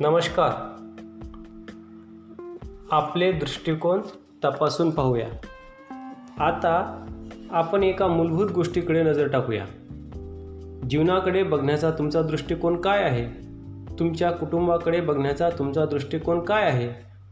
[0.00, 0.50] नमस्कार.
[2.90, 4.00] आपले दृष्टिकोन
[4.44, 5.28] तपासून पाहूया.
[6.38, 7.04] आता
[7.50, 9.64] आपण एका मूलभूत गोष्टीकडे नजर टाकूया.
[10.90, 13.26] जीवनाकडे बघण्याचा तुमचा दृष्टिकोन काय आहे?
[13.98, 16.88] तुमच्या कुटुंबाकडे बघण्याचा तुमचा दृष्टिकोन काय आहे?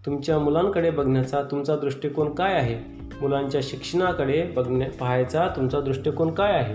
[0.07, 3.03] तुमच्या मुलांकडे बघण्याचा तुमचा दृष्टिकोन काय आहे?
[3.21, 6.75] मुलांच्या शिक्षणाकडे बघण्या पाहायचा तुमचा दृष्टिकोन काय आहे?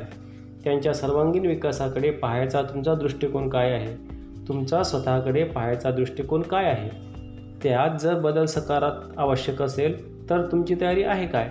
[0.63, 4.20] त्यांच्या सर्वांगीण विकासाकडे पाहायचा तुमचा दृष्टिकोन काय आहे?
[4.54, 6.90] तुमचा स्वतःकडे पाहायचा दृष्टिकोन काय आहे?
[7.64, 11.50] त्यात जर बदल सकारात आवश्यक असेल तर तुमची तयारी आहे काय?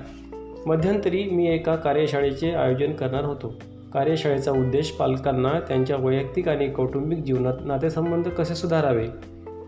[0.67, 3.55] मध्यंतरी मी एका कार्यशाळेचे आयोजन करणार होतो.
[3.95, 9.07] कार्यशाळेचा उद्देश पालकांना त्यांच्या वैयक्तिक आणि कौटुंबिक जीवनात नातेसंबंध कसे सुधारावे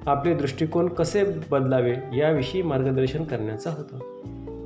[0.06, 3.98] आपले दृष्टिकोन कसे बदलावे याविषयी मार्गदर्शन करण्याचा होता.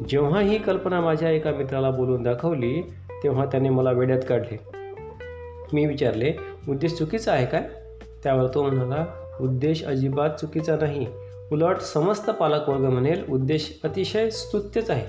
[0.09, 2.83] जेव्हा ही कल्पना माझ्या एका मित्राला बोलून दाखवली
[3.23, 4.59] तेव्हा त्याने मला वेड्यात काढले.
[5.73, 6.33] मी विचारले
[6.69, 7.69] उद्देश चुकीचा आहे काय?
[8.27, 9.07] त्यावर तो म्हणाला
[9.41, 11.07] उद्देश अजिबात चुकीचा नाही.
[11.53, 15.07] उलट समस्त पालकवर्ग म्हणेल उद्देश अतिशय स्तुत्यच आहे.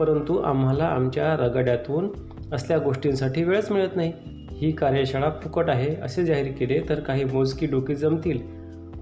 [0.00, 2.08] परंतु आम्हाला आमच्या रगड्यातून
[2.52, 4.12] असल्या गोष्टींसाठी वेळच मिळत नाही.
[4.50, 8.38] ही कार्यशाळा फुकट आहे असे जाहीर केले तर काही मोजकी डोकी जमतील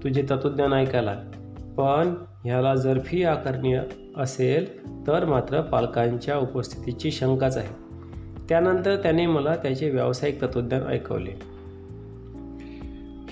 [0.03, 1.15] तुझे तत्त्वज्ञान ऐकायला.
[1.77, 2.13] पण
[2.45, 3.75] ह्याला जर फी आकारणी
[4.17, 7.73] असेल तर मात्र पालकांच्या उपस्थितीची शंकाच आहे.
[8.49, 11.52] त्यानंतर त्याने मला त्याचे व्यावसायिक तत्त्वज्ञान ऐकवले.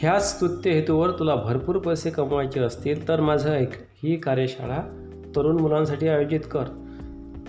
[0.02, 3.70] ह्याच स्तुत्य हेतूवर तुला भरपूर पैसे कमवायचे असतील तर माझं ऐक.
[4.04, 6.64] ही कार्यशाळा तरुण मुलांसाठी आयोजित कर.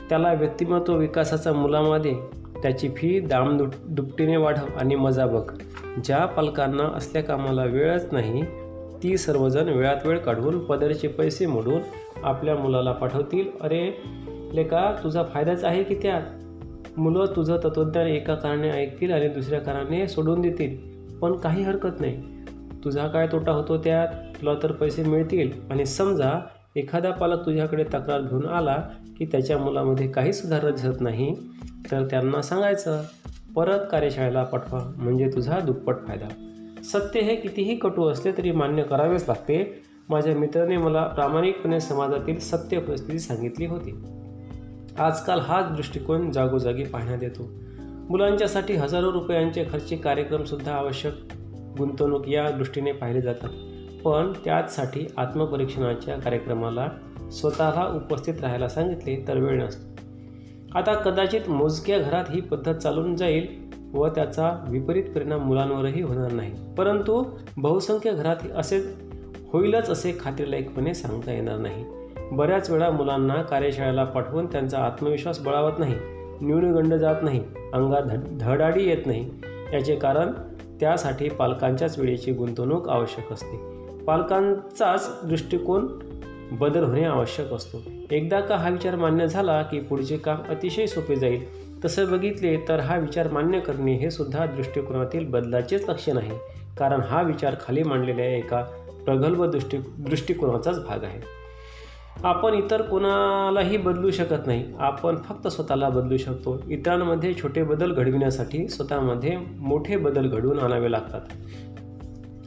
[0.09, 2.15] त्याला व्यक्तिमत्व विकासाचा मुलामध्ये
[2.63, 5.53] त्याची फी दाम दुप दुपटीने वाढव आणि मजा बघ.
[6.05, 8.43] ज्या पालकांना असल्या कामाला वेळच नाही
[9.03, 11.81] ती सर्वजण वेळात वेळ काढून पदरचे पैसे मोडून
[12.23, 13.49] आपल्या मुलाला पाठवतील.
[13.61, 14.03] अरे
[14.53, 16.23] लेका तुझा फायदाच आहे की त्यात?
[16.99, 20.93] मुलं तुझं तत्त्वज्ञान एका कारणे ऐकतील आणि दुसऱ्या कारणाने सोडून देतील.
[21.19, 22.32] पण काही हरकत नाही.
[22.85, 24.09] तुझा काय तोटा होतो त्यात?
[24.09, 25.51] तुला तर पैसे मिळतील.
[25.71, 26.41] आणि समजा
[26.77, 28.77] एखादा पालक तुझ्याकडे तक्रार घेऊन आला
[29.19, 31.37] की त्याच्या मुलामध्ये काही सुधारणा दिसत नाही
[31.91, 33.03] तर त्यांना सांगायचं
[33.55, 36.29] परत कार्यशाळेला पाठवा म्हणजे तुझा दुप्पट फायदा.
[36.85, 39.83] सत्य हे कितीही कटू असले तरी मान्य करावेच लागते.
[40.09, 44.05] माझ्या मित्राने मला प्रामाणिकपणे समाजातील सत्य परिस्थिती सांगितली होती.
[44.99, 47.51] आजकाल हाच दृष्टिकोन जागोजागी पाहण्यात येतो.
[48.11, 51.13] मुलांच्यासाठी हजारो रुपयांचे खर्ची कार्यक्रमसुद्धा आवश्यक
[51.79, 53.49] गुंतवणूक या दृष्टीने पाहिले जातात.
[54.05, 56.89] पण त्याचसाठी आत्मपरीक्षणाच्या कार्यक्रमाला
[57.33, 59.93] स्वतःला उपस्थित राहायला सांगितले तर वेळ नसतो.
[60.79, 63.47] आता कदाचित मोजक्या घरात ही पद्धत चालून जाईल
[63.95, 66.53] व त्याचा विपरीत परिणाम मुलांवरही होणार नाही.
[66.79, 67.25] परंतु
[67.57, 68.81] बहुसंख्य घरात असे
[69.53, 71.85] होईलच असे खात्रीलायकपणे सांगता येणार नाही.
[72.33, 75.95] बऱ्याच वेळा मुलांना कार्यशाळेला पाठवून त्यांचा आत्मविश्वास बळावत नाही.
[76.41, 77.45] न्यूनगंड जात नाही.
[77.75, 79.31] अंगात धड धडाडी येत नाही.
[79.73, 80.29] याचे कारण
[80.83, 83.57] त्यासाठी पालकांच्याच वेळेची गुंतवणूक आवश्यक असते.
[84.05, 85.87] पालकांचाच दृष्टिकोन
[86.53, 87.83] बदल होणे आवश्यक असतो.
[88.11, 92.81] एकदा का हा विचार मान्य झाला की पुढचे काम अतिशय सोपे जाईल तसं बघितले तर
[92.81, 96.39] हा विचार मान्य करणे हे सुद्धा दृष्टिकोनातील बदलाचेच लक्षण आहे
[96.79, 98.63] कारण हा विचार खाली मांडलेल्या एका
[99.05, 101.42] प्रगल्भ दृष्टी दृष्टिकोनाचाच भाग आहे.
[102.25, 104.65] आपण इतर कोणालाही बदलू शकत नाही.
[104.79, 106.63] आपण फक्त स्वतःला बदलू शकतो.
[106.69, 111.21] इतरांमध्ये छोटे बदल घडविण्यासाठी स्वतःमध्ये मोठे बदल घडवून आणावे लागतात.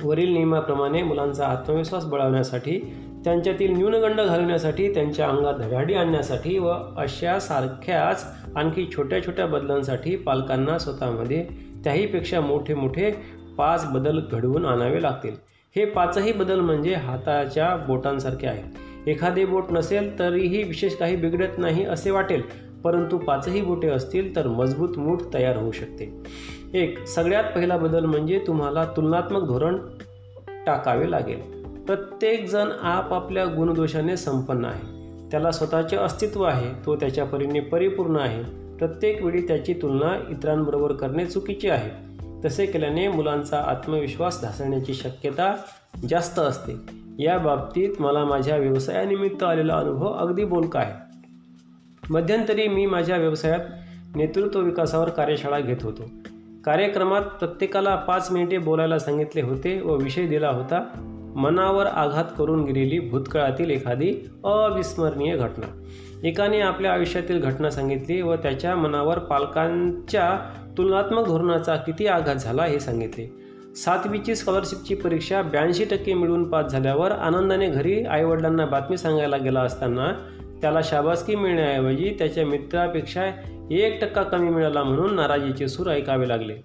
[0.04, 2.80] वरील नियमाप्रमाणे मुलांचा आत्मविश्वास बळावण्यासाठी
[3.24, 10.78] त्यांच्यातील न्यूनगंड घालवण्यासाठी त्यांच्या अंगात धडाडी आणण्यासाठी व अशा सारख्याच आणखी छोट्या छोट्या बदलांसाठी पालकांना
[10.78, 11.48] स्वतःमध्ये
[11.84, 13.12] त्याहीपेक्षा मोठे मोठे
[13.58, 15.36] पाच बदल घडवून आणावे लागतील.
[15.76, 18.85] हे पाचही बदल म्हणजे हाताच्या बोटांसारखे आहेत.
[19.08, 22.42] एखादे बोट नसेल तरीही विशेष काही बिघडत नाही असे वाटेल
[22.84, 26.24] परंतु पाचही बोटे असतील तर मजबूत मूठ तयार होऊ शकते.
[26.74, 29.78] एक सगळ्यात पहिला बदल म्हणजे तुम्हाला तुलनात्मक धोरण
[30.66, 31.40] टाकावे लागेल.
[31.86, 34.96] प्रत्येकजण आपापल्या गुणदोषाने संपन्न आहे.
[35.32, 38.44] त्याला स्वतःचे अस्तित्व आहे तो त्याच्या परीने परिपूर्ण आहे.
[38.78, 42.06] प्रत्येक वेळी त्याची तुलना इतरांबरोबर करणे चुकीचे आहे.
[42.46, 45.56] तसे केल्याने मुलांचा आत्मविश्वास ढासळण्याची शक्यता
[46.10, 47.05] जास्त असते.
[47.20, 50.94] या बाबतीत मला माझ्या व्यवसायानिमित्त आलेला अनुभव अगदी बोलका आहे.
[52.10, 53.60] मध्यंतरी मी माझ्या व्यवसायात
[54.16, 56.10] नेतृत्व विकासावर कार्यशाळा घेत होतो.
[56.66, 60.84] कार्यक्रमात प्रत्येकाला पाच मिनिटे बोलायला सांगितले होते व विषय दिला होता.
[61.36, 64.14] मनावर आघात करून गेलेली भूतकाळातील एखादी
[64.44, 65.84] अविस्मरणीय घटना.
[66.24, 70.40] एकाने आपल्या आयुष्यातील घटना सांगितली व त्याच्या मनावर पालकांच्या
[70.78, 73.45] तुलनात्मक धोरणाचा किती आघात झाला हे सांगितले.
[73.76, 80.12] सातवीची स्कॉलरशिपची परीक्षा ब्याऐंशी टक्के मिळवून पास झाल्यावर आनंदाने घरी आईवडिलांना बातमी सांगायला गेला असताना
[80.62, 83.26] त्याला शाबासकी मिळण्याऐवजी त्याच्या मित्रापेक्षा
[83.72, 86.56] एक टक्का कमी मिळाला म्हणून नाराजीचे सूर ऐकावे लागले.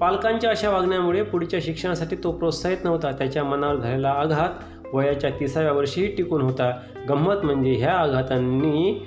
[0.00, 3.12] पालकांच्या अशा वागण्यामुळे पुढच्या शिक्षणासाठी तो प्रोत्साहित नव्हता.
[3.12, 4.50] त्याच्या मनावर झालेला आघात
[4.94, 6.72] वयाच्या तिसाव्या वर्षीही टिकून होता.
[7.08, 9.04] गंमत म्हणजे ह्या आघातांनी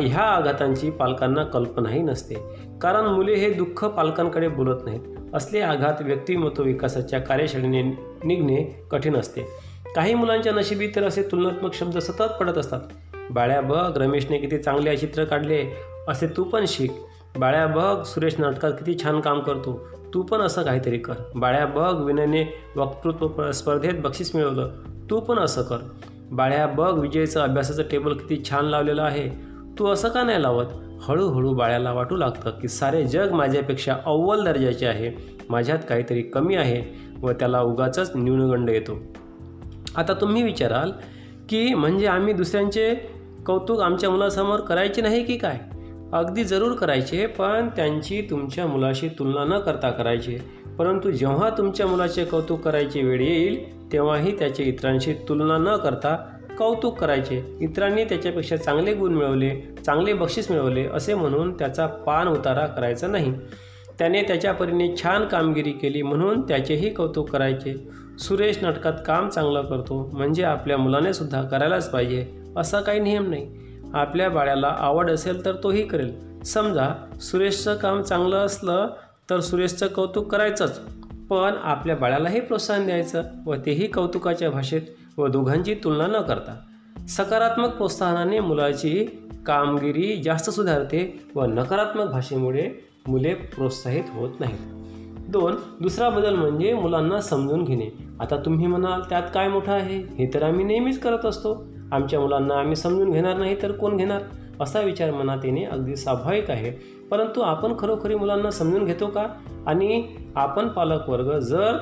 [0.00, 2.34] ह्या आघातांची पालकांना कल्पनाही नसते.
[2.82, 5.00] कारण मुले हे दुःख पालकांकडे बोलत नाहीत.
[5.34, 7.82] असले आघात व्यक्तिमत्व विकासाच्या कार्यशाळेने
[8.24, 9.46] निघणे कठीण असते.
[9.96, 12.80] काही मुलांच्या नशिबी तर असे तुलनात्मक शब्द सतत पडत असतात.
[13.30, 15.64] बाळ्या बघ रमेशने किती चांगले चित्र काढले
[16.08, 16.90] असे तू पण शिक.
[17.38, 21.14] बाळ्या बघ सुरेश नाटकात किती छान काम करतो तू पण असं काहीतरी कर.
[21.34, 22.44] बाळ्या बघ विनयने
[22.76, 24.70] वक्तृत्व स्पर्धेत बक्षीस मिळवलं
[25.10, 25.78] तू पण असं कर.
[26.30, 29.28] बाळ्या बघ विजयचं अभ्यासाचं टेबल किती छान लावलेलं आहे
[29.78, 30.66] तू असं का नाही लावत?
[31.02, 35.12] हळूहळू बाळ्याला वाटू लागतं की सारे जग माझ्यापेक्षा अव्वल दर्जाचे आहे.
[35.50, 36.82] माझ्यात काहीतरी कमी आहे
[37.20, 38.98] व त्याला उगाच न्यूनगंड येतो.
[39.96, 40.92] आता तुम्ही विचाराल
[41.48, 42.94] की म्हणजे आम्ही दुसऱ्यांचे
[43.46, 45.58] कौतुक आमच्या मुलासमोर करायचे नाही की काय?
[46.12, 50.38] अगदी जरूर करायचे पण त्यांची तुमच्या मुलाशी तुलना न करता करायची.
[50.78, 56.31] परंतु जेव्हा तुमच्या मुलाचे कौतुक करायची वेळ येईल तेव्हाही त्याचे इतरांशी तुलना न करता
[56.62, 57.58] कौतुक करायचे.
[57.60, 59.50] इतरांनी त्याच्यापेक्षा चांगले गुण मिळवले
[59.86, 63.32] चांगले बक्षीस मिळवले असे म्हणून त्याचा पान उतारा करायचा नाही.
[63.98, 67.74] त्याने त्याच्या परीने छान कामगिरी केली म्हणून त्याचेही कौतुक करायचे.
[68.18, 72.26] सुरेश नाटकात काम चांगलं करतो म्हणजे आपल्या मुलाने सुद्धा करायलाच पाहिजे
[72.56, 73.50] असा काही नियम नाही.
[73.94, 76.42] आपल्या बाळ्याला आवड असेल तर तोही करेल.
[76.42, 76.88] समजा
[77.20, 78.88] सुरेशचं काम चांगलं असलं
[79.30, 80.78] तर सुरेशचं कौतुक करायचंच
[81.30, 84.82] पण आपल्या बाळालाही प्रोत्साहन द्यायचं व तेही कौतुकाच्या भाषेत
[85.18, 86.60] व दोघांची तुलना न करता
[87.08, 92.70] सकारात्मक प्रोत्साहनाने मुलाची कामगिरी जास्त सुधारते व नकारात्मक भाषेमुळे
[93.08, 94.58] मुले प्रोत्साहित होत नाहीत.
[95.30, 97.88] दोन दुसरा बदल म्हणजे मुलांना समजून घेणे.
[98.20, 99.96] आता तुम्ही म्हणाल त्यात काय मोठं आहे?
[99.96, 101.66] हे तर आम्ही नेहमीच करत असतो.
[101.92, 104.22] आमच्या मुलांना आम्ही समजून घेणार नाही तर कोण घेणार?
[104.60, 106.70] असा विचार मनात येणे अगदी स्वाभाविक आहे.
[107.10, 109.26] परंतु आपण खरोखरी मुलांना समजून घेतो का?
[109.66, 111.76] आणि आपण पालक वर्ग जर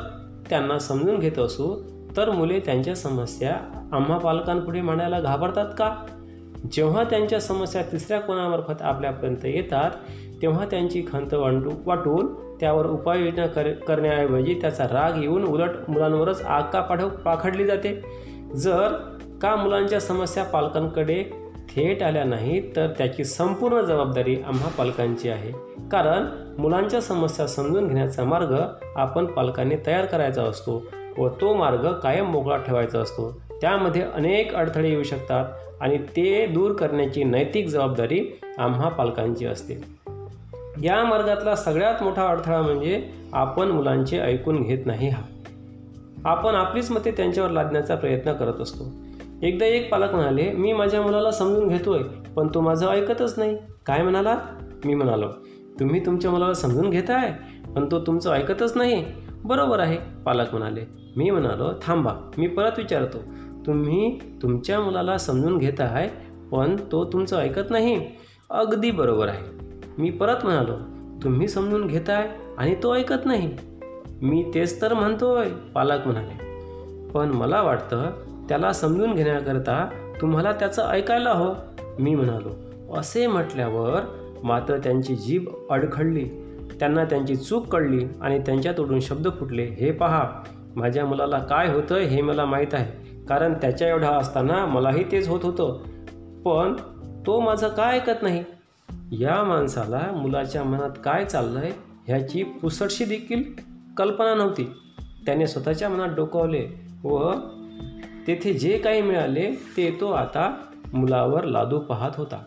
[0.50, 1.82] त्यांना समजून घेत असू
[2.16, 3.56] तर मुले त्यांच्या समस्या
[3.92, 5.94] आम्हा पालकांपुढे मांडायला घाबरतात का?
[6.72, 9.90] जेव्हा त्यांच्या समस्या तिसऱ्या कोणामार्फत आपल्यापर्यंत येतात
[10.42, 16.62] तेव्हा त्यांची खंत वाटू वाटून त्यावर उपाययोजना कर करण्याऐवजी त्याचा राग येऊन उलट मुलांवरच आग
[16.72, 18.02] का पाठव पाखडली जाते.
[18.54, 18.88] जर
[19.42, 21.22] का मुलांच्या समस्या पालकांकडे
[21.70, 25.52] थेट आल्या नाहीत तर त्याची संपूर्ण जबाबदारी आम्हा पालकांची आहे.
[25.88, 26.26] कारण
[26.58, 28.56] मुलांच्या समस्या समजून घेण्याचा मार्ग
[28.96, 30.84] आपण पालकांनी तयार करायचा असतो.
[31.18, 33.42] व तो मार्ग कायम मोकळा ठेवायचा असतो.
[33.60, 35.44] त्यामध्ये अनेक अडथळे येऊ शकतात
[35.80, 40.00] आणि ते दूर करण्याची नैतिक जबाबदारी आम्हा पालकांची असते.
[40.82, 45.22] या मार्गातला सगळ्यात मोठा अडथळा म्हणजे आपण मुलांचे ऐकून घेत नाही हा.
[46.24, 48.84] आपण आपलीच मते त्यांच्यावर लादण्याचा प्रयत्न करत असतो.
[49.42, 52.02] एकदा एक पालक म्हणाले मी माझ्या मुलाला समजून घेतोय
[52.36, 53.56] पण तो माझं ऐकतच नाही.
[53.86, 54.38] काय म्हणाला?
[54.84, 55.28] मी म्हणालो
[55.80, 57.32] तुम्ही तुमच्या मुलाला समजून घेताय
[57.76, 59.04] पण तो तुमचं ऐकतच नाही.
[59.44, 60.80] बरोबर आहे पालक म्हणाले.
[61.16, 63.18] मी म्हणालो थांबा मी परत विचारतो.
[63.66, 66.08] तुम्ही तुमच्या मुलाला समजून घेत आहे
[66.52, 68.06] पण तो तुमचं ऐकत नाही.
[68.50, 69.44] अगदी बरोबर आहे.
[69.98, 70.72] मी परत म्हणालो
[71.22, 72.28] तुम्ही समजून घेताय
[72.58, 73.56] आणि तो ऐकत नाही.
[74.22, 76.50] मी तेच तर म्हणतोय पालक म्हणाले.
[77.08, 78.10] पण मला वाटतं
[78.48, 79.88] त्याला समजून घेण्याकरता
[80.20, 81.54] तुम्हाला त्याचं ऐकायला हो
[81.98, 82.70] मी म्हणालो.
[82.96, 84.00] असे म्हटल्यावर
[84.44, 86.39] मात्र त्यांची जीभ अडखडली.
[86.78, 89.64] त्यांना त्यांची चूक कळली आणि त्यांच्या तोडून शब्द फुटले.
[89.64, 90.28] हे पहा
[90.76, 93.10] माझ्या मुलाला काय होतं हे मला माहीत आहे.
[93.24, 95.82] कारण त्याच्या एवढा असताना मलाही तेच होत होतं.
[96.42, 96.76] पण
[97.26, 98.44] तो माझं काय ऐकत नाही?
[99.12, 101.70] या माणसाला मुलाच्या मनात काय चाललंय
[102.06, 103.42] ह्याची पुसटशी देखील
[103.96, 104.72] कल्पना नव्हती.
[105.26, 106.68] त्याने स्वतःच्या मनात डोकावले
[107.04, 107.32] व
[108.26, 110.56] तेथे जे काही मिळाले ते तो आता
[110.92, 112.42] मुलावर लादू पाहत होता.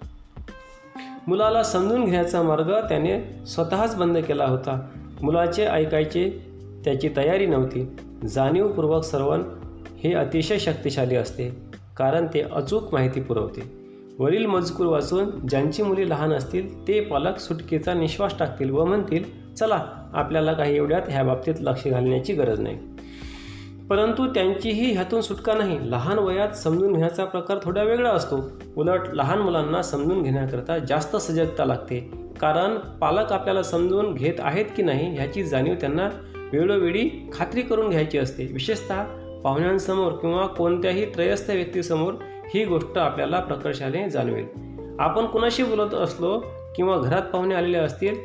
[1.27, 4.79] मुलाला समजून घेण्याचा मार्ग त्याने स्वतःच बंद केला होता.
[5.21, 6.29] मुलाचे ऐकायचे
[6.85, 7.85] त्याची तयारी नव्हती.
[8.27, 9.43] जाणीवपूर्वक श्रवण
[10.03, 11.49] हे अतिशय शक्तिशाली असते
[11.97, 13.61] कारण ते अचूक माहिती पुरवते.
[14.19, 19.83] वरील मजकूर वाचून ज्यांची मुली लहान असतील ते पालक सुटकेचा निश्वास टाकतील व म्हणतील चला
[20.13, 22.77] आपल्याला काही एवढ्यात ह्या बाबतीत लक्ष घालण्याची गरज नाही.
[23.89, 25.91] परंतु त्यांचीही ह्यातून सुटका नाही.
[25.91, 28.51] लहान वयात समजून घेण्याचा प्रकार थोडा वेगळा असतो.
[28.77, 32.11] उलट लहान मुलांना समजून घेण्याकरता जास्त सजगता लागते.
[32.39, 36.09] कारण पालक आपल्याला समजून घेत आहेत की नाही ह्याची जाणीव त्यांना
[36.53, 38.45] वेळोवेळी खात्री करून घ्यायची असते.
[38.45, 39.03] विशेषतः
[39.43, 44.45] पाहुण्यांसमोर किंवा कोणत्याही त्रयस्थ व्यक्तीसमोर ही गोष्ट आपल्याला प्रकर्षाने जाणवेल.
[44.99, 46.39] आपण कुणाशी बोलत असलो
[46.75, 48.15] किंवा घरात पाहुणे आलेले असतील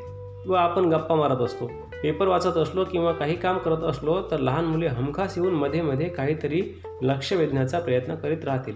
[0.47, 1.71] व आपण गप्पा मारत असतो.
[2.03, 6.09] पेपर वाचत असलो किंवा काही काम करत असलो तर लहान मुले हमखास येऊन मध्ये मध्ये
[6.09, 8.75] काहीतरी लक्ष वेधण्याचा प्रयत्न करीत राहतील.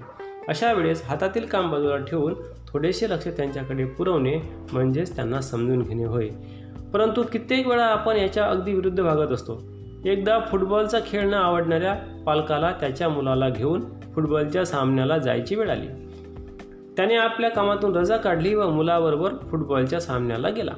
[0.48, 2.34] अशा वेळेस हातातील काम बाजूला ठेवून
[2.68, 4.36] थोडेसे लक्ष त्यांच्याकडे पुरवणे
[4.72, 6.28] म्हणजेच त्यांना समजून घेणे होय.
[6.94, 9.62] परंतु कित्येक वेळा आपण याच्या अगदी विरुद्ध भागत असतो.
[10.04, 13.80] एकदा फुटबॉलचा खेळ न आवडणाऱ्या पालकाला त्याच्या मुलाला घेऊन
[14.14, 15.86] फुटबॉलच्या सामन्याला जायची वेळ आली.
[16.96, 20.72] त्याने आपल्या कामातून रजा काढली व मुलाबरोबर फुटबॉलच्या सामन्याला गेला.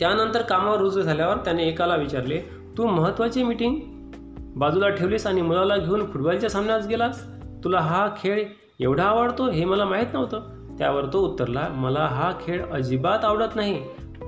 [0.00, 2.38] त्यानंतर कामावर रुजू झाल्यावर त्याने एकाला विचारले
[2.78, 3.78] तू महत्त्वाची मीटिंग
[4.56, 7.24] बाजूला ठेवलीस आणि मुलाला घेऊन फुटबॉलच्या सामन्यात गेलास?
[7.64, 8.44] तुला हा खेळ
[8.80, 10.76] एवढा आवडतो हे मला माहीत नव्हतं.
[10.78, 13.80] त्यावर तो उत्तरला मला हा खेळ अजिबात आवडत नाही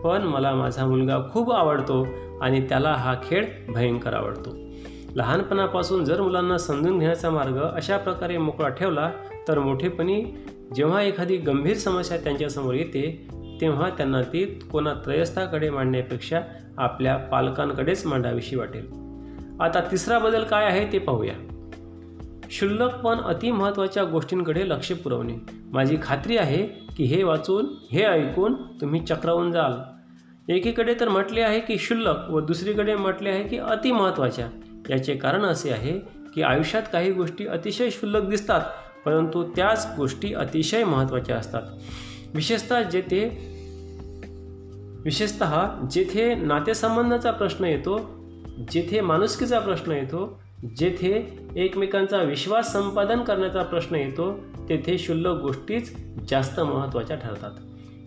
[0.05, 2.07] पण मला माझा मुलगा खूप आवडतो
[2.43, 4.57] आणि त्याला हा खेळ भयंकर आवडतो.
[5.15, 9.11] लहानपणापासून जर मुलांना समजून घेण्याचा मार्ग अशा प्रकारे मोकळा ठेवला
[9.49, 10.23] तर मोठेपणी
[10.75, 13.29] जेव्हा एखादी गंभीर समस्या त्यांच्यासमोर येते
[13.61, 16.41] तेव्हा त्यांना ती कोणा त्रयस्थाकडे मांडण्यापेक्षा
[16.79, 18.87] आपल्या पालकांकडेच मांडावीशी वाटेल.
[19.61, 21.35] आता तिसरा बदल काय आहे ते पाहूया.
[22.49, 25.35] क्षुल्लक पण अतिमहत्त्वाच्या गोष्टींकडे लक्ष पुरवणे.
[25.73, 29.73] माझी खात्री आहे की हे वाचून हे ऐकून तुम्ही चक्रावून जाल.
[30.53, 34.47] एकीकडे तर म्हटले आहे की क्षुल्लक व दुसरीकडे म्हटले आहे की अतिमहत्त्वाच्या
[34.91, 35.99] याचे कारण असे आहे
[36.35, 38.61] की आयुष्यात काही गोष्टी अतिशय क्षुल्लक दिसतात
[39.05, 41.63] परंतु त्याच गोष्टी अतिशय महत्त्वाच्या असतात.
[42.35, 43.25] विशेषतः जेथे
[45.05, 45.45] विशेषत
[45.91, 47.99] जेथे नातेसंबंधाचा प्रश्न येतो
[48.73, 50.41] जेथे माणुसकीचा प्रश्न येतो
[50.79, 54.33] जेथे एकमेकांचा विश्वास संपादन करण्याचा प्रश्न येतो
[54.69, 55.97] तेथे क्षुल्लक गोष्टीच
[56.31, 57.51] जास्त महत्त्वाच्या ठरतात.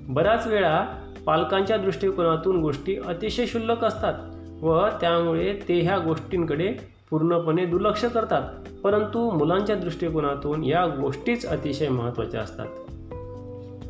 [0.08, 0.86] बऱ्याच वेळा
[1.26, 4.14] पालकांच्या दृष्टिकोनातून गोष्टी अतिशय क्षुल्लक असतात
[4.64, 6.74] व त्यामुळे ते ह्या गोष्टींकडे
[7.10, 8.44] पूर्णपणे दुर्लक्ष करतात
[8.84, 12.68] परंतु मुलांच्या दृष्टिकोनातून या गोष्टीच अतिशय महत्त्वाच्या असतात.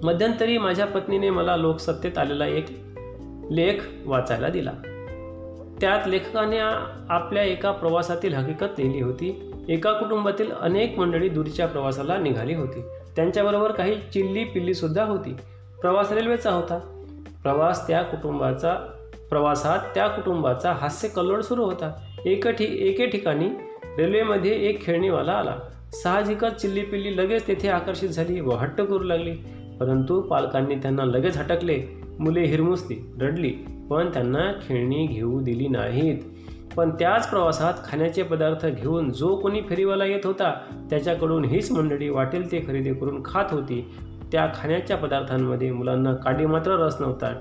[0.04, 2.66] मध्यंतरी माझ्या पत्नीने मला लोकसत्तेत आलेला एक
[3.52, 4.72] लेख वाचायला दिला.
[5.82, 6.58] त्यात लेखकाने
[7.10, 9.52] आपल्या एका प्रवासातील हकीकत लिहिली होती.
[9.70, 12.82] एका कुटुंबातील अनेक मंडळी दूरच्या प्रवासाला निघाली होती.
[13.16, 15.34] त्यांच्याबरोबर काही चिल्ली पिल्लीसुद्धा होती.
[15.82, 16.80] प्रवास रेल्वेचा होता.
[17.44, 18.74] प्रवास त्या कुटुंबाचा
[19.30, 22.02] प्रवासात त्या कुटुंबाचा हास्य कल्लोळ सुरू होता.
[22.26, 23.48] एक ठी एके ठिकाणी
[23.98, 25.56] रेल्वेमध्ये एक खेळणीवाला आला.
[25.94, 29.36] साहजिकच चिल्ली पिल्ली लगेच तेथे आकर्षित झाली व हट्ट करू लागली.
[29.80, 31.82] परंतु पालकांनी त्यांना लगेच हटकले.
[32.20, 33.50] मुले हिरमुसली रडली
[33.90, 36.18] पण त्यांना खेळणी घेऊ दिली नाहीत.
[36.78, 40.54] पण त्याच प्रवासात खाण्याचे पदार्थ घेऊन जो कोणी फेरीवाला येत होता
[40.90, 43.86] त्याच्याकडून हीच मंडळी वाटेल ते खरेदी करून खात होती.
[44.32, 47.34] त्या खाण्याच्या पदार्थांमध्ये मुलांना काडी मात्र रस नव्हता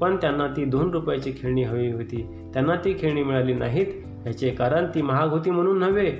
[0.00, 2.26] पण त्यांना ती दोन रुपयाची खेळणी हवी होती.
[2.54, 3.86] त्यांना ती खेळणी मिळाली नाहीत
[4.26, 6.10] याचे कारण ती महाग होती म्हणून नव्हे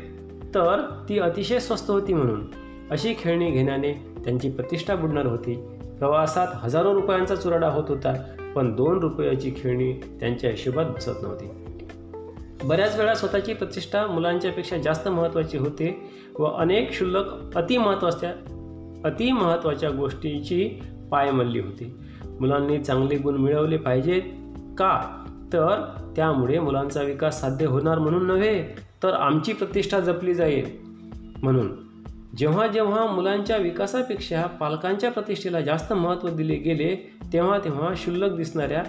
[0.54, 2.40] तर ती अतिशय स्वस्त होती म्हणून.
[2.92, 5.54] अशी खेळणी घेण्याने त्यांची प्रतिष्ठा बुडणार होती.
[5.98, 8.22] प्रवासात हजारो रुपयांचा चुराडा होत होता
[8.56, 11.48] पण दोन रुपयाची खेळणी त्यांच्या हिशोबात बसत नव्हती.
[12.64, 18.30] बऱ्याच वेळा स्वतःची प्रतिष्ठा मुलांच्यापेक्षा जास्त महत्त्वाची होते व अनेक क्षुल्लक अतिमहत्वाच्या
[19.04, 20.70] अतिमहत्त्वाच्या गोष्टीची
[21.10, 21.98] पायमल्ली होती.
[22.40, 24.22] मुलांनी चांगले गुण मिळवले पाहिजेत
[24.78, 25.24] का?
[25.52, 25.84] तर
[26.16, 28.64] त्यामुळे मुलांचा विकास साध्य होणार म्हणून नव्हे
[29.02, 30.66] तर आमची प्रतिष्ठा जपली जाईल
[31.42, 31.91] म्हणून.
[32.36, 38.82] जेव्हा जेव्हा मुलांच्या विकासापेक्षा पालकांच्या प्रतिष्ठेला जास्त महत्त्व दिले गेले तेव्हा तेव्हा क्षुल्लक दिसणाऱ्या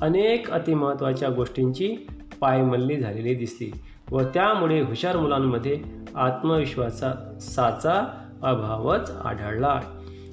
[0.00, 1.96] अनेक अतिमहत्त्वाच्या गोष्टींची
[2.40, 3.72] पायमल्ली झालेली दिसली
[4.10, 5.80] व त्यामुळे हुशार मुलांमध्ये
[6.14, 8.02] आत्मविश्वासा साचा
[8.42, 9.80] अभावच आढळला.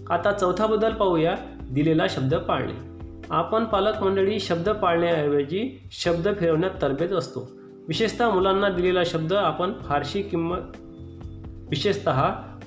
[0.10, 1.36] आता चौथा बदल पाहूया.
[1.71, 2.74] दिलेला शब्द पाळणे.
[3.29, 7.51] आपण पालक मंडळी शब्द पाळण्याऐवजी शब्द फिरवण्यात तरबेज असतो.
[7.88, 10.60] विशेषतः मुलांना दिलेला शब्द आपण फारशी किंमत
[11.71, 12.09] विशेषत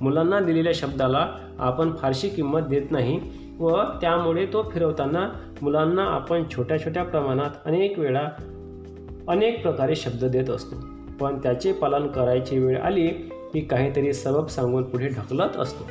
[0.00, 3.20] मुलांना दिलेल्या शब्दाला आपण फारशी किंमत देत नाही
[3.58, 5.28] व त्यामुळे तो फिरवताना
[5.62, 8.28] मुलांना आपण छोट्या छोट्या प्रमाणात अनेक वेळा
[9.28, 10.76] अनेक प्रकारे शब्द देत असतो.
[11.20, 13.08] पण त्याचे पालन करायची वेळ आली
[13.52, 15.84] की काहीतरी सबब सांगून पुढे ढकलत असतो.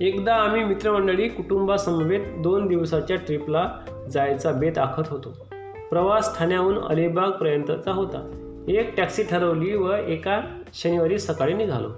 [0.00, 3.72] एकदा आम्ही मित्रमंडळी कुटुंबासमवेत दोन दिवसाच्या ट्रिपला
[4.10, 5.48] जायचा बेत आखत होतो.
[5.90, 8.43] प्रवास ठाण्याहून अलिबागपर्यंतचा होता.
[8.68, 10.40] एक टॅक्सी ठरवली व एका
[10.74, 11.88] शनिवारी सकाळी निघालो.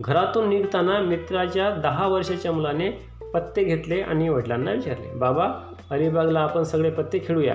[0.00, 2.90] घरातून निघताना मित्राच्या दहा वर्षाच्या मुलाने
[3.34, 7.54] पत्ते घेतले आणि वडिलांना विचारले बाबा अलिबागला आपण सगळे पत्ते खेळूया.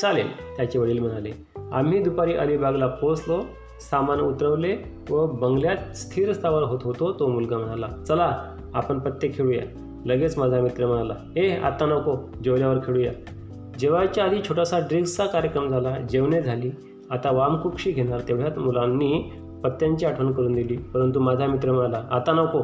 [0.00, 1.30] चालेल त्याचे वडील म्हणाले.
[1.72, 3.42] आम्ही दुपारी अलिबागला पोहोचलो
[3.80, 4.76] सामान उतरवले
[5.10, 7.88] व बंगल्यात स्थिर स्थावर होत होतो तो मुलगा म्हणाला.
[8.08, 9.62] चला आपण पत्ते खेळूया.
[10.06, 11.14] लगेच माझा मित्र म्हणाला.
[11.36, 13.12] ए आता नको जेवल्यावर खेळूया.
[13.78, 15.90] जेवायच्या आधी छोटासा ड्रिंक्सचा कार्यक्रम झाला.
[15.90, 16.70] जेवणे झाली.
[17.14, 18.20] आता वामकुक्षी घेणार.
[18.20, 19.32] तेवढ्यात मुलांनी
[19.64, 20.76] पत्त्यांची आठवण करून दिली.
[20.76, 22.58] परंतु माझा मित्र म्हणाला आता नको.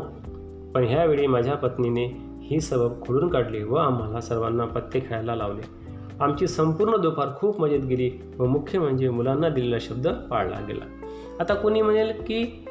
[0.74, 2.04] पण ह्यावेळी माझ्या पत्नीने
[2.42, 5.80] ही सबब खोडून काढली व आम्हाला सर्वांना पत्ते खेळायला लावले.
[6.20, 10.84] आमची संपूर्ण दुपार खूप मजेत गेली व मुख्य म्हणजे मुलांना दिलेला शब्द पाळला गेला.
[11.40, 12.64] आता कोणी म्हणेल की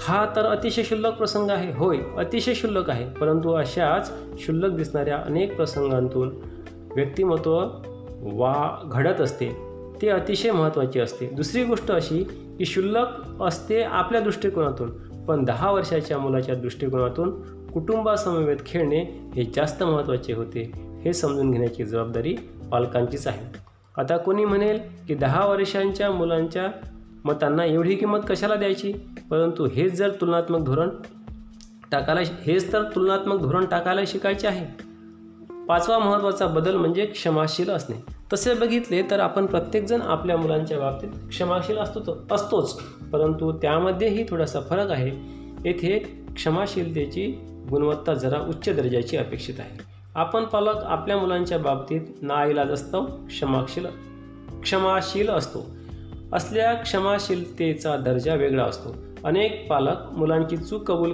[0.00, 1.72] हा तर अतिशय क्षुल्लक प्रसंग आहे.
[1.76, 3.10] होय अतिशय क्षुल्लक आहे.
[3.20, 6.30] परंतु अशाच क्षुल्लक दिसणाऱ्या अनेक प्रसंगांतून
[6.94, 7.64] व्यक्तिमत्व
[8.22, 9.73] वा घडत असते.
[10.02, 11.26] ते अतिशय महत्त्वाचे असते.
[11.26, 12.24] दुसरी गोष्ट अशी
[12.58, 14.90] की शुल्लक असते आपल्या दृष्टिकोनातून
[15.24, 17.30] पण दहा वर्षाच्या मुलाच्या दृष्टिकोनातून
[17.66, 20.72] कुटुंबासमवेत खेळणे हे जास्त महत्त्वाचे होते
[21.04, 22.36] हे समजून घेण्याची जबाबदारी
[22.72, 23.58] पालकांचीच आहे.
[23.96, 26.68] आता कोणी म्हणेल की दहा वर्षांच्या मुलांच्या
[27.24, 28.92] मतांना एवढी किंमत कशाला द्यायची?
[29.30, 30.88] परंतु हेच जर तुलनात्मक धोरण
[31.92, 34.93] टाकायला हेच तर तुलनात्मक धोरण टाकायला शिकायचे आहे.
[35.68, 38.04] पाचवा महत्त्वाचा बदल म्हणजे क्षमाशील असणे.
[38.32, 42.80] तसे बघितले तर आपण प्रत्येकजण आपल्या मुलांच्या बाबतीत क्षमाशील असतो असतोच.
[43.12, 45.10] परंतु त्यामध्येही थोडासा फरक आहे.
[45.64, 45.98] येथे
[46.36, 47.26] क्षमाशीलतेची
[47.70, 49.78] गुणवत्ता जरा उच्च दर्जाची अपेक्षित आहे.
[50.14, 53.86] आपण पालक आपल्या मुलांच्या बाबतीत नाईलाज असतो क्षमाशील
[54.62, 55.66] क्षमाशील असतो.
[56.32, 58.96] असल्या क्षमाशीलतेचा दर्जा वेगळा असतो.
[59.24, 61.12] अनेक पालक मुलांची चूक कबूल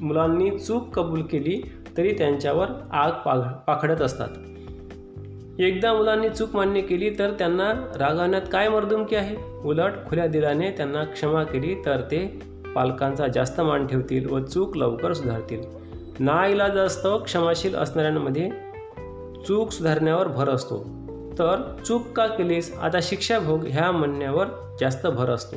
[0.00, 1.62] मुलांनी चूक कबूल केली
[1.98, 4.28] तरी त्यांच्यावर आग पाघ पाखडत असतात.
[5.60, 9.36] एकदा मुलांनी चूक मान्य केली तर त्यांना रागावण्यात काय मर्दुमकी आहे?
[9.64, 12.40] उलट खुल्या दिलाने त्यांना क्षमा केली तर ते
[12.74, 15.60] पालकांचा जास्त मान ठेवतील व चूक लवकर सुधारतील.
[16.18, 18.50] नाईलाज असतो क्षमाशील असणाऱ्यांमध्ये
[19.48, 20.78] चूक सुधारण्यावर भर असतो.
[21.38, 22.78] तर चूक का केलीस?
[22.82, 25.56] आता शिक्षा भोग ह्या म्हणण्यावर जास्त भर असतो.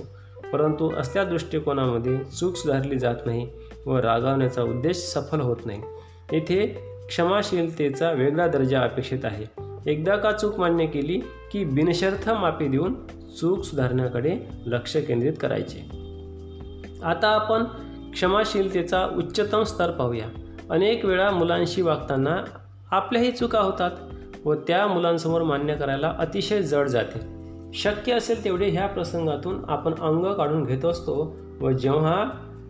[0.54, 3.50] परंतु असल्या दृष्टिकोनामध्ये चूक सुधारली जात नाही
[3.86, 5.82] व रागावण्याचा उद्देश सफल होत नाही.
[6.32, 6.66] येथे
[7.08, 9.46] क्षमाशीलतेचा वेगळा दर्जा अपेक्षित आहे.
[9.92, 11.22] एकदा का चूक मान्य केली
[11.52, 12.94] की बिनशर्थ माफी देऊन
[13.42, 15.80] चूक सुधारण्याकडे लक्ष केंद्रित करायचे.
[17.04, 17.64] आता आपण
[18.14, 20.26] क्षमाशीलतेचा उच्चतम स्तर पाहूया.
[20.70, 22.44] अनेक वेळा मुलांशी वागताना
[22.92, 23.92] आपल्याही चुका होतात
[24.46, 27.42] व त्या मुलांसमोर मान्य करायला अतिशय जड जाते.
[27.74, 32.26] शक्य असेल तेवढे ह्या प्रसंगातून आपण अंग काढून घेत असतो व जेव्हा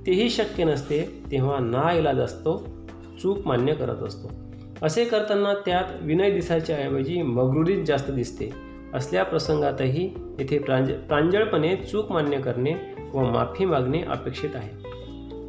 [0.07, 2.80] तेही शक्य नसते तेव्हा ना इलाज असतो
[3.21, 4.31] चूक मान्य करत असतो.
[4.83, 8.49] असे करताना त्यात विनय दिसायच्या ऐवजी मगरुरीच जास्त दिसते.
[8.93, 12.73] असल्या प्रसंगातही येथे प्रांज प्रांजळपणे चूक मान्य करणे
[13.13, 14.91] व माफी मागणे अपेक्षित आहे.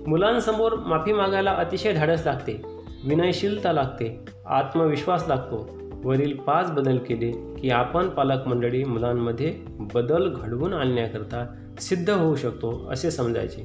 [0.07, 2.63] मुलांसमोर माफी मागायला अतिशय धाडस लागते.
[3.05, 4.25] विनयशीलता लागते.
[4.47, 5.71] आत्मविश्वास लागतो.
[6.05, 9.55] वरील पाच बदल केले की आपण पालक मंडळी मुलांमध्ये
[9.95, 13.63] बदल घडवून आणण्याकरता सिद्ध होऊ शकतो असे समजायचे.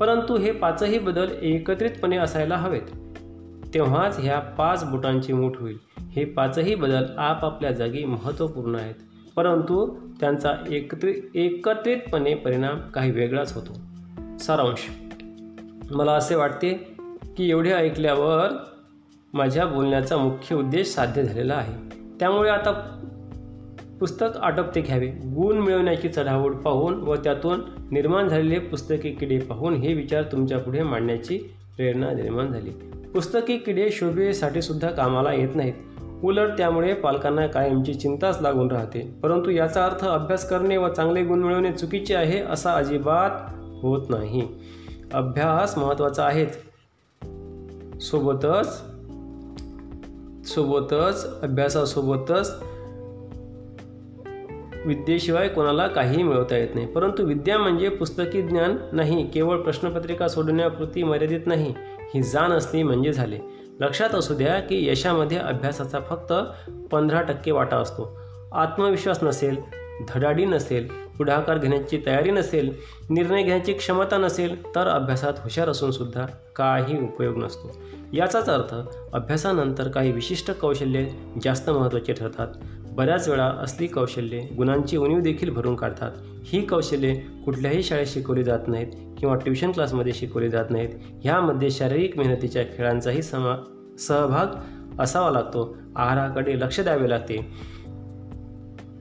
[0.00, 3.07] परंतु हे पाचही बदल एकत्रितपणे असायला हवेत.
[3.74, 5.78] तेव्हाच ह्या पाच बोटांची मूठ होईल.
[5.98, 8.94] हे पाचही बदल आपापल्या जागी महत्त्वपूर्ण आहेत.
[9.36, 13.80] परंतु त्यांचा एकत्रित एकत्रितपणे परिणाम काही वेगळाच होतो.
[14.38, 14.90] सारांश.
[15.90, 16.72] मला असे वाटते
[17.36, 18.48] की एवढे ऐकल्यावर
[19.34, 21.72] माझ्या बोलण्याचा मुख्य उद्देश साध्य झालेला आहे.
[22.20, 22.94] त्यामुळे आता
[24.00, 25.06] पुस्तक आटपते घ्यावे.
[25.06, 31.40] गुण मिळवण्याची चढावड पाहून व त्यातून निर्माण झालेले पुस्तकी किडे पाहून हे विचार तुमच्यापुढे मांडण्याची
[31.78, 32.70] प्रेरणा निर्माण झाली.
[33.14, 35.74] पुस्तकी किडे शोभेसाठी सुद्धा कामाला येत नाहीत.
[36.24, 39.14] उलट त्यामुळे पालकांना कायमची चिंताच लागून राहते.
[39.22, 43.30] परंतु याचा अर्थ अभ्यास करणे व चांगले गुण मिळवणे चुकीचे आहे असा अजिबात
[43.82, 44.48] होत नाही.
[45.14, 46.56] अभ्यास महत्त्वाचा आहेच.
[48.02, 48.82] सोबतच
[50.48, 52.62] सोबतच अभ्यासासोबतच
[54.86, 56.86] विद्येशिवाय कोणाला काहीही मिळवता येत नाही.
[56.86, 61.74] परंतु विद्या म्हणजे पुस्तकी ज्ञान नाही केवळ प्रश्नपत्रिका सोडण्यापुरती मर्यादित नाही
[62.14, 63.38] ही जाण असली म्हणजे झाले.
[63.80, 66.32] लक्षात असू द्या की यशामध्ये अभ्यासाचा फक्त
[66.92, 68.18] पंधरा टक्के वाटा असतो.
[68.52, 69.56] आत्मविश्वास नसेल
[70.08, 70.88] धडाडी नसेल
[71.18, 72.74] पुढाकार घेण्याची तयारी नसेल
[73.10, 77.76] निर्णय घेण्याची क्षमता नसेल तर अभ्यासात हुशार असूनसुद्धा काही उपयोग नसतो.
[78.12, 78.74] याचाच अर्थ
[79.12, 81.10] अभ्यासानंतर काही विशिष्ट कौशल्ये
[81.44, 82.48] जास्त महत्त्वाची ठरतात.
[82.98, 86.10] बऱ्याच वेळा असली कौशल्ये गुणांची उणीव देखील भरून काढतात.
[86.44, 88.86] ही कौशल्ये कुठल्याही शाळेत शिकवली जात नाहीत
[89.18, 90.88] किंवा ट्युशन क्लासमध्ये शिकवली जात नाहीत.
[91.24, 93.54] ह्यामध्ये शारीरिक मेहनतीच्या खेळांचाही समा
[93.98, 94.46] सहभाग
[95.00, 95.76] असावा लागतो.
[95.96, 97.36] आहाराकडे लक्ष द्यावे लागते.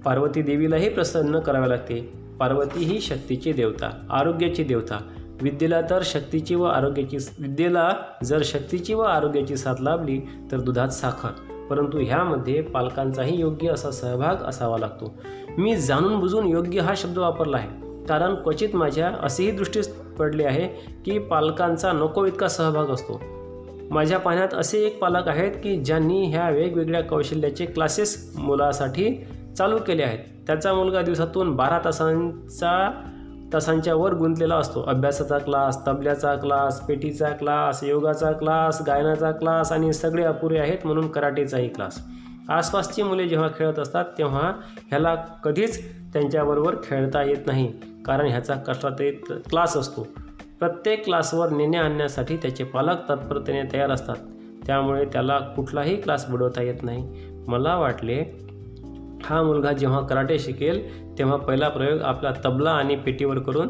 [0.06, 2.00] पार्वती देवीलाही प्रसन्न करावे लागते.
[2.40, 5.00] पार्वती ही शक्तीची देवता आरोग्याची देवता.
[5.42, 7.92] विद्येला तर शक्तीची व आरोग्याची विद्येला
[8.24, 10.20] जर शक्तीची व आरोग्याची साथ लाभली
[10.52, 11.30] तर दुधात साखर.
[11.70, 15.14] परंतु ह्यामध्ये पालकांचाही योग्य असा सहभाग असावा लागतो.
[15.58, 17.70] मी जाणून बुजून योग्य हा शब्द वापरला आहे.
[18.06, 20.68] कारण क्वचित माझ्या असेही दृष्टीस पडले आहे
[21.06, 23.22] की पालकांचा नको इतका सहभाग असतो.
[23.92, 29.26] माझ्या पाहण्यात असे एक पालक आहेत की ज्यांनी ह्या वेगवेगळ्या कौशल्याचे क्लासेस मुलासाठी
[29.58, 30.20] चालू केले आहेत.
[30.48, 33.02] त्याचा मुलगा दिवसातून बारा तासांचा
[33.54, 34.82] तासांच्या वर गुंतलेला असतो.
[34.82, 41.08] अभ्यासाचा क्लास तबल्याचा क्लास पेटीचा क्लास योगाचा क्लास गायनाचा क्लास आणि सगळे अपुरे आहेत म्हणून
[41.08, 42.00] कराटेचाही क्लास
[42.50, 44.52] आसपासची मुले जेव्हा खेळत असतात तेव्हा
[44.88, 47.74] ह्याला कधीच त्यांच्याबरोबर खेळता येत नाही.
[48.06, 49.02] कारण ह्याचा कष्टात
[49.50, 50.08] क्लास असतो.
[50.60, 54.16] प्रत्येक क्लासवर नेण्या आणण्यासाठी त्याचे पालक तत्परतेने तयार असतात.
[54.68, 57.26] त्यामुळे त्याला कुठलाही क्लास बुडवता येत नाही.
[57.48, 58.24] मला वाटले
[59.24, 63.68] हा मुलगा जेव्हा कराटे शिकेल तेव्हा पहिला प्रयोग आपला तबला आणि पेटीवर करून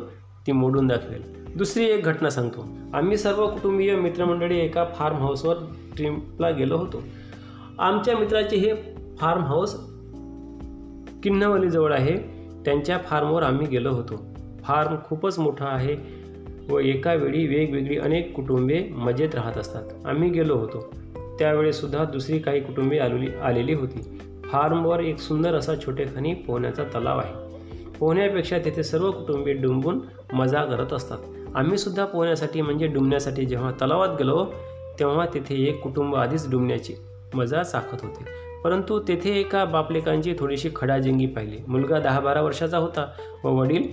[0.47, 1.37] ती मोडून दाखवेल.
[1.55, 2.67] दुसरी एक घटना सांगतो.
[2.93, 5.55] आम्ही सर्व कुटुंबीय मित्रमंडळी एका फार्म हाऊसवर
[5.95, 7.03] ट्रिपला गेलो होतो.
[7.79, 8.73] आमच्या मित्राचे हे
[9.17, 9.75] फार्म हाऊस
[11.23, 12.17] किन्नवलीजवळ आहे.
[12.65, 14.25] त्यांच्या फार्मवर आम्ही गेलो होतो.
[14.63, 15.95] फार्म खूपच मोठा आहे
[16.69, 19.83] व एका वेळी वेगवेगळी अनेक कुटुंबे मजेत राहत असतात.
[20.05, 20.93] आम्ही गेलो होतो.
[21.39, 24.16] त्यावेळेसुद्धा दुसरी काही कुटुंबे आलेली आलेली होती.
[24.51, 27.33] फार्मवर एक सुंदर असा छोटेखानी पोहण्याचा तलाव आहे.
[27.99, 29.99] पोहण्यापेक्षा तेथे सर्व कुटुंबे डुंबून
[30.33, 31.17] मजा करत असतात.
[31.55, 34.45] आम्हीसुद्धा पोहण्यासाठी म्हणजे डुंबण्यासाठी जेव्हा तलावात गेलो
[34.99, 36.93] तेव्हा तेथे एक कुटुंब आधीच डुंबण्याची
[37.33, 38.25] मजा चाखत होते.
[38.63, 41.57] परंतु तेथे एका बापलेकांची थोडीशी खडाजंगी पाहिली.
[41.67, 43.11] मुलगा दहा बारा वर्षाचा होता
[43.43, 43.83] व वडील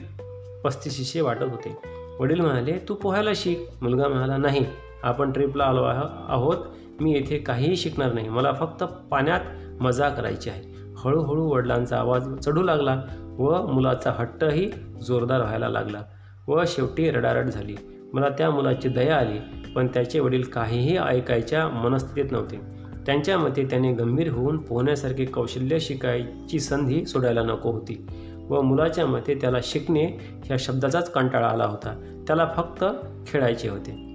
[0.65, 1.79] पस्तीसशे वाटत होते.
[2.21, 3.59] वडील म्हणाले तू पोहायला शिक.
[3.83, 4.67] मुलगा म्हणाला नाही
[5.03, 6.57] आपण ट्रिपला आलो आहोत.
[7.01, 8.29] मी येथे काहीही शिकणार नाही.
[8.29, 9.41] मला फक्त पाण्यात
[9.85, 10.63] मजा करायची आहे.
[10.97, 13.01] हळूहळू वडिलांचा आवाज चढू लागला
[13.39, 14.71] व मुलाचा हट्टही
[15.07, 16.03] जोरदार व्हायला लागला
[16.49, 17.77] व शेवटी रडारड झाली.
[18.13, 19.39] मला त्या मुलाची दया आली
[19.77, 22.61] पण त्याचे वडील काहीही ऐकायच्या मनस्थितीत नव्हते.
[23.07, 28.07] त्यांच्या मते त्याने गंभीर होऊन पोहण्यासारखे कौशल्य शिकायची संधी सोडायला नको होती
[28.49, 30.05] व मुलाच्या मते त्याला शिकणे
[30.45, 32.23] ह्या शब्दाचाच कंटाळा आला होता.
[32.27, 32.85] त्याला फक्त
[33.27, 34.15] खेळायचे होते.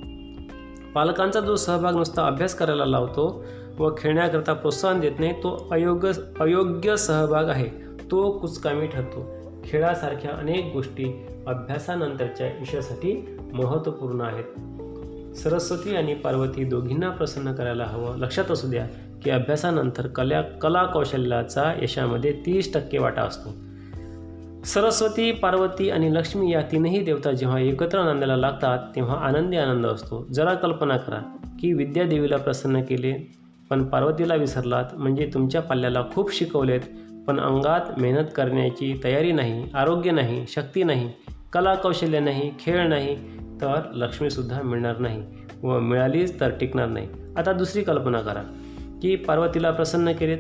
[0.95, 3.45] पालकांचा जो सहभाग नुसता अभ्यास करायला लावतो
[3.79, 7.67] व खेळण्याकरता प्रोत्साहन देत नाही तो अयोग्य अयोग्य सहभाग आहे.
[8.11, 9.29] तो कुचकामी ठरतो.
[9.65, 14.43] खेळासारख्या अनेक गोष्टी अभ्यासानंतरच्या यशासाठी महत्त्वपूर्ण आहेत.
[15.37, 18.17] सरस्वती आणि पार्वती दोघींना प्रसन्न करायला हवं.
[18.17, 18.87] लक्षात असू द्या
[19.23, 23.49] की अभ्यासानंतर कला कला कौशल्याचा यशामध्ये तीस टक्के वाटा असतो.
[24.65, 30.27] सरस्वती पार्वती आणि लक्ष्मी या तीनही देवता जेव्हा एकत्र आनंदाला लागतात तेव्हा आनंदी आनंद असतो.
[30.31, 33.38] जरा कल्पना करा की विद्यादेवीला प्रसन्न केले
[33.69, 36.79] पण पार्वतीला विसरलात म्हणजे तुमच्या पाल्याला खूप शिकवलेत.
[37.27, 41.10] पण अंगात मेहनत करण्याची तयारी नाही आरोग्य नाही शक्ती नाही
[41.53, 43.15] कला कौशल्य नाही खेळ नाही
[43.62, 45.21] तर लक्ष्मीसुद्धा मिळणार नाही
[45.63, 47.08] व मिळालीच तर टिकणार नाही.
[47.38, 48.41] आता दुसरी कल्पना करा
[49.01, 50.38] की पार्वतीला प्रसन्न केलेत.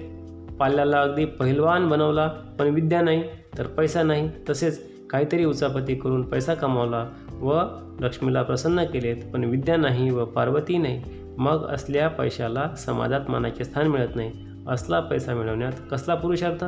[0.59, 2.27] पाल्याला अगदी पहिलवान बनवला
[2.59, 3.23] पण विद्या नाही
[3.57, 7.05] तर पैसा नाही तसेच काहीतरी उचापती करून पैसा कमावला
[7.41, 7.59] व
[8.01, 9.23] लक्ष्मीला प्रसन्न केलेत.
[9.33, 11.01] पण विद्या नाही व पार्वती नाही
[11.39, 14.31] मग असल्या पैशाला समाजात मानाचे स्थान मिळत नाही.
[14.67, 16.65] असला पैसा मिळवण्यात कसला पुरुषार्थ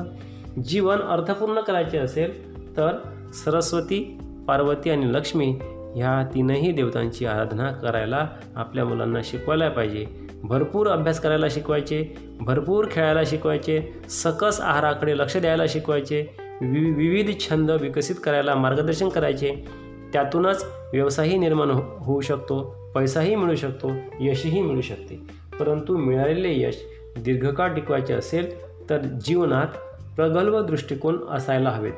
[0.60, 2.97] जीवन अर्थपूर्ण करायचे असेल तर
[3.34, 5.60] सरस्वती पार्वती आणि लक्ष्मी
[5.95, 10.05] ह्या तीनही देवतांची आराधना करायला आपल्या मुलांना शिकवायला पाहिजे.
[10.43, 16.21] भरपूर अभ्यास करायला शिकवायचे भरपूर खेळायला शिकवायचे सकस आहाराकडे लक्ष द्यायला शिकवायचे
[16.62, 19.65] वि विविध छंद विकसित करायला मार्गदर्शन करायचे.
[20.13, 22.81] त्यातूनच व्यवसायही निर्माण हो होऊ शकतो.
[22.95, 25.15] पैसाही मिळू शकतो यशही मिळू शकते.
[25.60, 26.75] परंतु मिळालेले यश
[27.17, 29.67] दीर्घकाळ टिकवायचे असेल तर जीवनात
[30.15, 31.93] प्रगल्भ दृष्टिकोन असायला हवेत.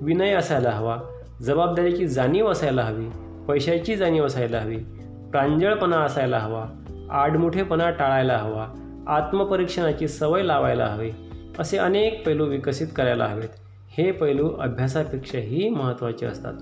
[0.00, 0.98] विनय असायला हवा
[1.42, 3.04] जबाबदारीची जाणीव असायला हवी
[3.48, 4.76] पैशाची जाणीव असायला हवी
[5.30, 6.66] प्रांजळपणा असायला हवा
[7.10, 8.68] आडमुठेपणा टाळायला हवा
[9.06, 11.10] आत्मपरीक्षणाची सवय लावायला हवी
[11.58, 13.48] असे अनेक पैलू विकसित करायला हवेत.
[13.98, 16.52] हे पैलू अभ्यासापेक्षाही महत्त्वाचे असतात.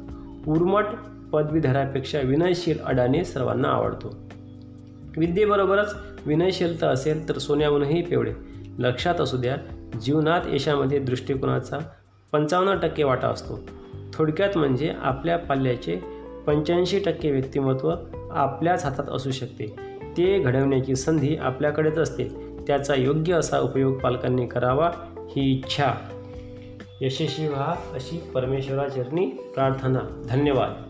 [0.49, 0.85] उर्मट
[1.33, 4.31] पदवीधरापेक्षा विनयशील अडाणी सर्वांना आवडतो.
[5.17, 5.95] विद्येबरोबरच
[6.27, 8.33] विनयशीलता असेल तर सोन्याहूनही पेवळे.
[8.79, 9.57] लक्षात असू द्या
[10.01, 11.79] जीवनात यशामध्ये दृष्टिकोनाचा
[12.33, 13.61] पंचावन्न टक्के वाटा असतो.
[14.13, 16.01] थोडक्यात म्हणजे आपल्या पाल्याचे
[16.47, 17.93] पंच्याऐंशी टक्के व्यक्तिमत्व
[18.31, 19.75] आपल्याच हातात असू शकते.
[20.17, 22.25] ते घडवण्याची संधी आपल्याकडेच असते.
[22.67, 24.91] त्याचा योग्य असा उपयोग पालकांनी करावा
[25.37, 25.93] ही इच्छा.
[27.01, 30.23] यशस्वी व्हा अशी परमेश्वराचरणी प्रार्थना.
[30.29, 30.90] धन्यवाद.